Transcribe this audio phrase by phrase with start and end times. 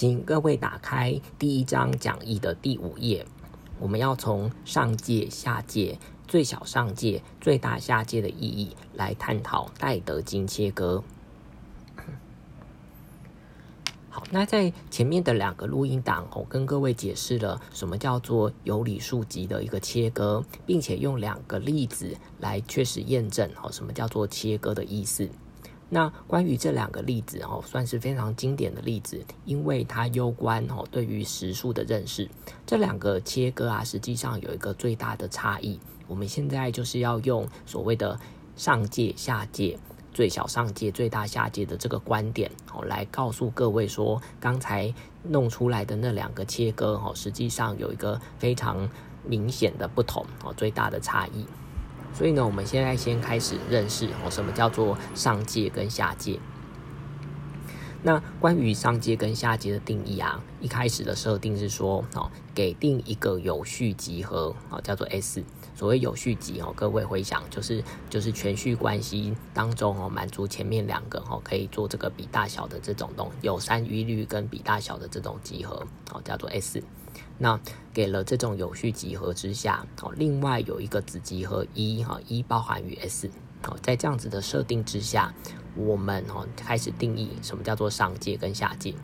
[0.00, 3.26] 请各位打开第一章讲义的第五页，
[3.80, 11.02] 我们要从上界、下界、最小上界、最大下界的意义来探讨戴德金切割。
[14.08, 25.28] 好，那在前面的两个录音档，我跟各位解释了什么叫做有理数集的一个切割，并且用两个例子来确实验证哦什么叫做切割的意思。
[25.90, 32.28] 那关于这两个例子哦，算是非常经典的例子，因为它攸关哦对于实数的认识。
[32.66, 35.80] 这两个切割啊，实际上有一个最大的差异。
[36.06, 38.18] 我们现在就是要用所谓的
[38.54, 39.78] 上界、下界、
[40.12, 48.88] 最小上界、最大下界的这个观点哦，来告诉各位说，刚才弄出来的那两个切割哦，实际上有一个非常
[49.24, 51.46] 明显的不同哦，最大的差异。
[52.18, 56.40] 所以呢，我们现在先开始认识哦，什么叫做上界跟下界。
[58.02, 65.44] 那关于上界跟下界的定义啊，一开始的设定是说，哦，给定一个有序集合，哦，叫做 S。
[65.76, 76.82] 所谓有序集哦，各位回想，就是就是全序关系当中哦，满足前面两个哦，可以做这个比大小的这种东有三余律跟比大小的这种集合，哦，叫做 S。
[77.38, 77.58] 那
[77.92, 83.30] 给了这种有序集合之下，哦，另外有一个子集合一哈，一包含于 S，
[83.64, 85.32] 哦，在这样子的设定之下，
[85.76, 88.94] 我们哦开始定义什么叫做上界跟下界。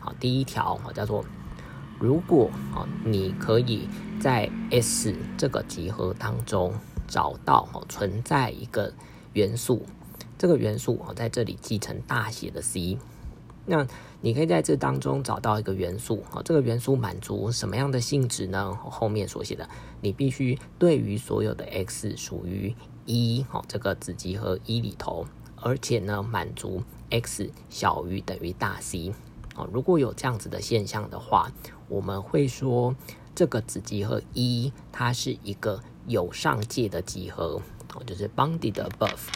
[0.00, 1.24] 好，第一条哦叫做，
[1.98, 3.88] 如果哦你可以
[4.20, 6.74] 在 S 这个集合当中
[7.08, 8.92] 找到哦存在一个
[9.32, 9.86] 元素，
[10.38, 12.98] 这个元素哦在这里记成大写的 C。
[13.70, 13.86] 那
[14.20, 18.76] 你可以在这当中找到一个元素，哦，这个元素满足什么样的性质呢？
[18.82, 19.68] 后面所写的，
[20.00, 22.74] 你必须对于所有的 x 属于
[23.06, 29.12] 一，哦，这个子集合一里头，而且呢，满足 x 小于等于大 C，
[29.54, 31.52] 哦，如果有这样子的现象的话，
[31.88, 32.96] 我们会说
[33.36, 37.62] 这个子集合一，它是一个有上界的集合，
[37.94, 39.28] 哦，就是 bounded above。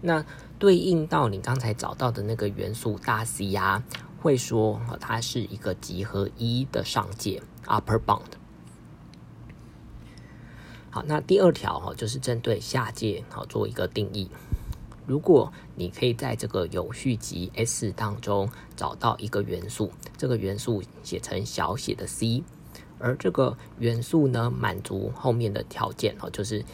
[0.00, 0.24] 那
[0.58, 3.82] 对应到你刚才找到的那个元素大 C 啊，
[4.20, 8.22] 会说它是一个集合一的上界 upper bound。
[10.90, 14.30] 好，那第二条哈就是针对下界好做一个定义。
[15.06, 22.42] 如果你可以在这个有序集 S 当中找到一个元素，这个元素写成小写的 c，
[22.98, 26.64] 而这个元素呢满足后面的条件哦，就是。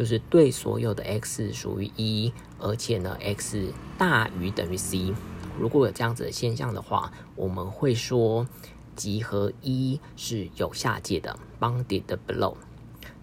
[0.00, 5.12] 就是对所有的 x 属于一，而且呢 x 大于等于 c，
[5.58, 8.48] 如果有这样子的现象的话，我们会说
[8.96, 12.56] 集合一是有下界的 bounded below。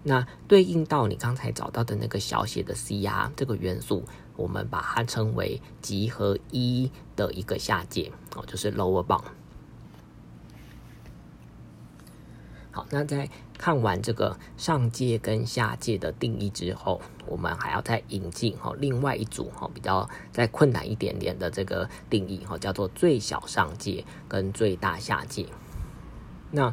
[0.04, 4.04] 那对应到你刚才找到的那个小写的 c 啊，这个元素，
[4.36, 9.24] 我们把它称为集合一的一个下界哦，就是 lower bound。
[12.70, 25.44] 好，那在看完这个上界跟下界的定义之后，我们还要再引进哈另外一组哈比较再困难一点点的这个定义哈，叫做最小上界跟最大下界。
[26.52, 26.72] 那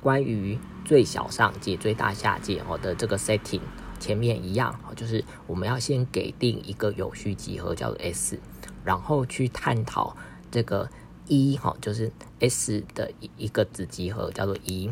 [0.00, 3.60] 关于最小上界、最大下界哦的这个 setting，
[4.00, 8.40] 前面一样就是我们要先给定一个有序集合叫做 S，
[8.84, 10.16] 然后去探讨
[10.50, 10.90] 这个
[11.28, 12.10] 一哈，就是
[12.40, 14.90] S 的一一个子集合叫做一。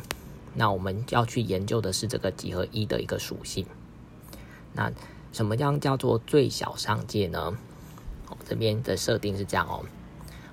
[0.60, 3.64] 那我们要去研究的是这个几何一的一个属性。
[4.74, 4.92] 那
[5.32, 7.56] 什么样叫做最小上界呢？
[8.28, 9.82] 哦，这边的设定是这样哦。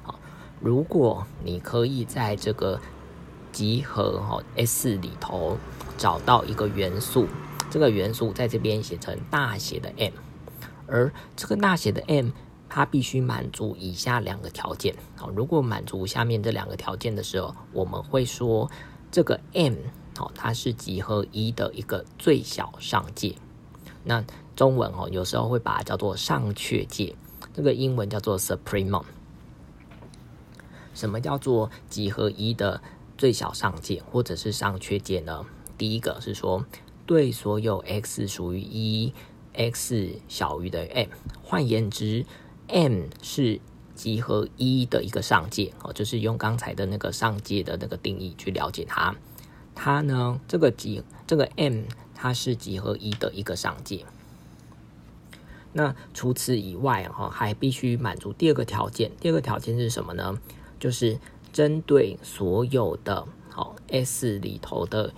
[0.03, 0.17] 好，
[0.62, 2.79] 如果你可以在这个
[3.51, 5.57] 集合哈 S 里头
[5.97, 7.28] 找到一个元素，
[7.69, 10.13] 这个元素在这边写成大写的 M，
[10.88, 12.29] 而这个大写的 M
[12.69, 14.96] 它必须满足以下两个条件。
[15.17, 18.72] 好，如果满足下面这两个条件的时候，我们会说。
[19.12, 19.73] 这个 M
[20.19, 23.35] 哦，它是集合一的一个最小上界。
[24.03, 24.23] 那
[24.56, 27.16] 中文哦，有时候会把它叫做上确界。
[27.53, 29.03] 这个英文叫做 supremum。
[30.94, 32.82] 什么叫做集合一的
[33.17, 35.46] 最小上界或者是上确界呢？
[35.78, 36.66] 第一个是说，
[37.05, 39.14] 对所有 x 属于一
[39.53, 41.09] ，x 小于的 m。
[41.43, 42.26] 换言之
[42.67, 43.59] ，M 是。
[43.97, 49.16] 集合一的一个上界哦，就是用刚才的那个上界的那个定义去了解它。
[49.73, 54.05] 它呢，这个集这个 M 它是集合一的一个上界。
[55.73, 59.11] 那除此以外哈，还必须满足第二个条件。
[59.20, 60.40] 第二个条件是什么呢？
[60.79, 61.20] 就是
[61.52, 65.14] 针对所有的好 S 里头的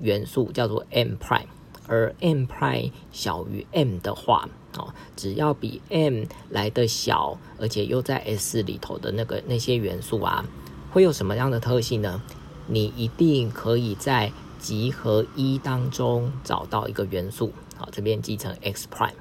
[0.00, 1.46] 元素叫做 M prime，
[1.86, 4.48] 而 M prime 小于 M 的话。
[4.76, 10.44] 哦，只要比 m 来的小，而且又在 S 里头的那个那些元素啊，
[10.92, 12.22] 会有什么样的特性呢？
[12.66, 19.14] 你一定可以在集合一当中找到一个元素，好，这边记成 x prime，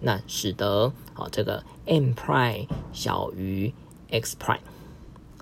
[0.00, 3.74] 那使得好这个 m prime 小于
[4.10, 4.60] x prime，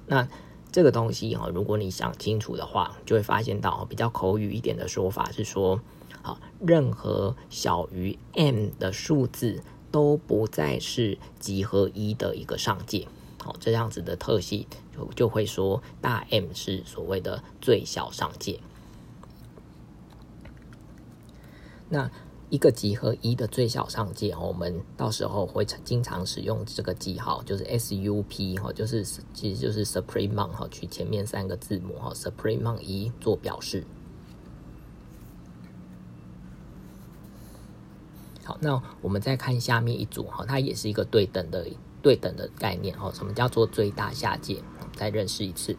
[0.07, 0.27] 那
[0.73, 5.79] 这个东西哈，如果你想清楚的话，就会发现到比较口语一点的说法是说，
[6.25, 9.63] 好，任何小于 m 的数字
[9.93, 13.07] 都不再是集合一的一个上界。
[13.43, 14.67] 好，这样子的特性
[14.97, 18.59] 就就会说大 M 是所谓的最小上界。
[21.91, 22.11] 那
[22.49, 29.05] 一个集合一的最小上界，我们到时候会经常使用这个记号，就是 SUP 哈，就是
[29.35, 33.85] 其实就是 Supreme 哈，取前面三个字母哈，Supreme 一做表示。
[38.45, 41.65] 好，那我们再看下面一组哈，它也是一个对等的。
[42.05, 44.63] 对等的概念哦，什么叫做最大下界？
[44.95, 45.75] 再认识一次，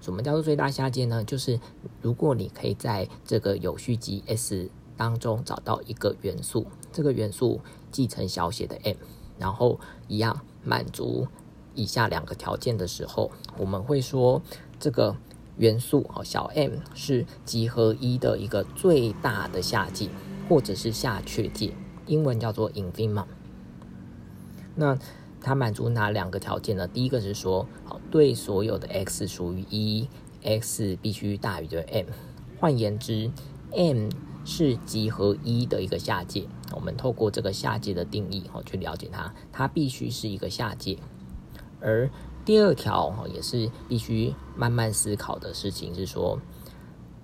[0.00, 1.24] 什么叫做最大下界呢？
[1.24, 1.58] 就是
[2.00, 7.60] 如果你可以在这个有序集 S 当中找到一个元素，这个元素
[7.90, 8.94] 继承小写的 m，
[9.36, 11.26] 然后一样满足
[11.74, 14.40] 以下两个条件的时候，我们会说
[14.78, 15.16] 这个
[15.56, 20.08] 元素哦小 m 是集合一的一个最大的下界，
[20.48, 21.72] 或者是下确界，
[22.06, 23.26] 英文叫做 infimum。
[24.74, 24.98] 那
[25.40, 26.86] 它满足哪两个条件呢？
[26.86, 30.08] 第一个是说，好，对所有的 x 属于一
[30.42, 32.06] ，x 必须大于的 m。
[32.58, 33.30] 换言之
[33.72, 34.08] ，m
[34.44, 36.46] 是集合一的一个下界。
[36.72, 40.98] 我们透过这个下界的定义，哦，去了解它，它必须是一个下界。
[41.80, 42.10] 而
[42.44, 46.38] 第二条，哦，也是必须慢慢思考的事情是说。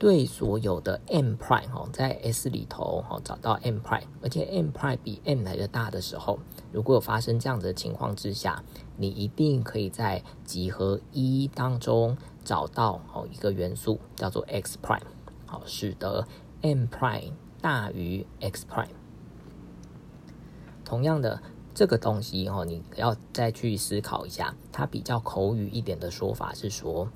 [0.02, 6.40] 对所有的 m prime 哈，在 S 里头哈找到 m prime，而且 m prime 比 m 来的大的时候，
[6.72, 8.64] 如果有发生这样子的情况之下，
[8.96, 15.06] 你一定可以在集合一当中找到哦一个元素叫做 x prime，
[15.46, 16.26] 好，使得
[16.62, 18.88] m prime 大于 x prime。
[20.84, 21.40] 同样的
[21.72, 27.08] 这个东西哦，你要再去思考一下，它比较口语一点的说法是说。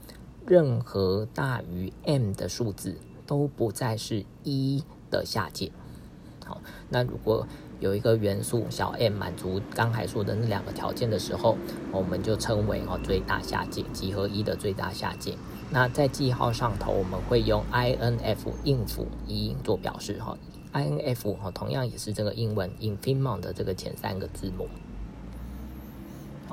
[0.46, 2.96] 任何大于 m 的数字
[3.26, 5.72] 都不再是一的下界。
[6.44, 7.46] 好，那如果
[7.80, 11.58] 有一个元素小 m 满足刚才说的那两个条件的时候，
[11.90, 15.36] 我们就称为哦最大下界，集合一的最大下界。
[15.70, 20.38] 那在记号上头，我们会用 INF 应付一做表示哈
[20.72, 24.68] ，INF 哈同样也是这个英文 infimum 的这个前三个字母。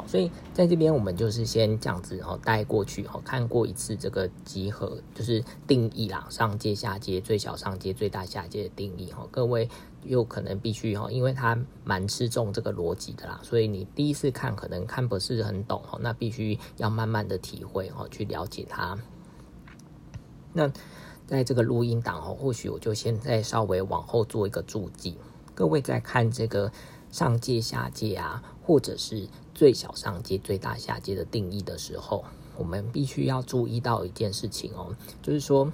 [0.05, 9.27] 所以在这边，我们就是先这样子哦带过去哦，看过一次这个集合，就是定义啦，上阶、下阶、最小上阶、最大下阶的定义哈。
[9.31, 9.67] 各位
[10.03, 18.97] 有可能必须哈，因为它蛮吃重这个逻辑的啦，所以你第一次看可能看不是很懂哦，那必须要慢慢的体会哦，去了解它。
[20.51, 20.71] 那
[21.25, 25.17] 在这个录音档哦，或许我就先再稍微往后做一个注记，
[25.55, 26.71] 各位在看这个
[27.09, 29.27] 上界、下界啊，或者是。
[29.53, 32.23] 最小上阶、最大下阶的定义的时候，
[32.57, 35.71] 我们必须要注意到一件事情哦，就是说，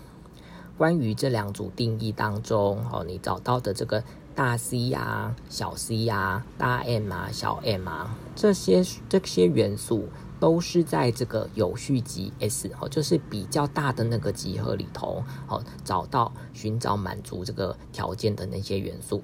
[0.78, 4.04] 关于这两组定义当中，哦，你找到的这个
[4.36, 10.08] 大 C 啊、小 C 啊、大 M 啊、小 m 啊，这些这些元素
[10.40, 19.22] 都是在这个有序集 S 哦，就是比较大的那个集合里头，哦，找到寻找满足这个条件的那些元素。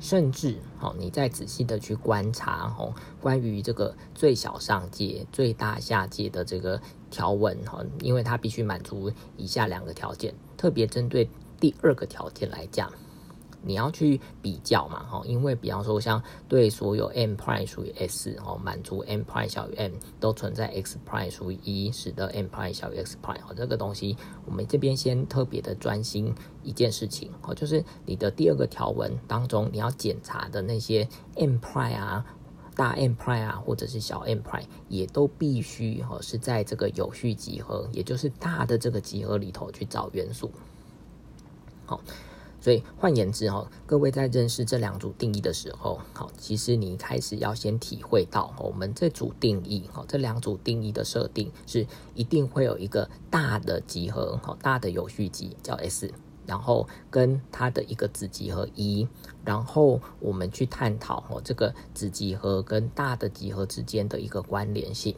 [0.00, 12.92] 甚至，好，你再仔细的去观察，哦，关于这个最小上界、最大下界的这个条文，哈，因为它必须满足以下两个条件，特别针对第二个条件来讲。
[13.66, 22.72] 你要去比较嘛，哈，因为比方说像对所有 m prime 属于 s 哦，满足 m prime 小于 m 都存在 x prime 属于一，使得 m prime
[22.72, 32.24] 小于 x prime 哦，这个东西我们这边先特别的专心一件事情哦，就是你的第二个条文当中你要检查的那些 m prime 啊，
[32.76, 40.50] 大 m prime 啊，或者是小 m prime 也都必须哦是在这个有序集合，也就是大的这个集合里头去找元素，
[41.86, 42.00] 好。
[42.64, 56.10] 所以换言之，哈，各位在认识这两组定义的时候，好，其实你一开始要先体会到，我们这组定义，哈，这两组定义的设定是一定会有一个大的集合，哈，大的有序集叫 S，
[56.46, 59.06] 然后跟它的一个子集合一，
[59.44, 65.14] 然后我们去探讨，哦，这个子集合跟大的集合之间的一个关联性。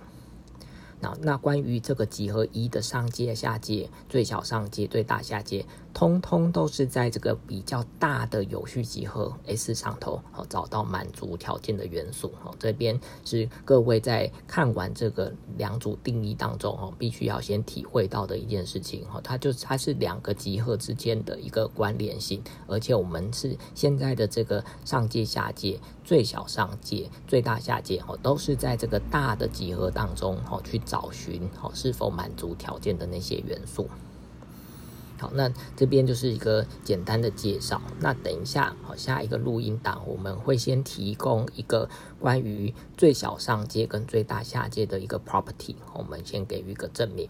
[0.98, 12.30] 那那关于这个集合一的上界、下界、最小上界、最大下界，通通都是在这个比较大的有序集合 S 上头，好找到满足条件的元素。
[12.38, 19.06] 好，这边是各位在看完这个两组定义当中，哦，必须要先体会到的一件事情。
[19.06, 33.88] 哈，它就它是两个集合之间的一个关联性，而且我们是现在的这个上界、下界、最小上界、最大下界，哦，都是在这个大的集合当中，哦，去找寻，哦，是否满足条件的那些元素。
[35.18, 37.80] 好，那这边就是一个简单的介绍。
[38.00, 47.28] 那等一下，好，下一个录音档我们会先提供一个关于最小上界跟最大下界的一个 property，我们先给予一个证明。